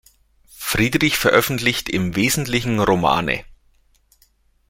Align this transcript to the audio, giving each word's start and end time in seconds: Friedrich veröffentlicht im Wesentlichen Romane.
Friedrich 0.57 1.15
veröffentlicht 1.15 1.87
im 1.87 2.15
Wesentlichen 2.15 2.79
Romane. 2.79 3.45